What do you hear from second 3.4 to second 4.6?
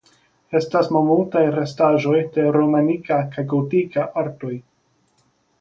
gotika artoj.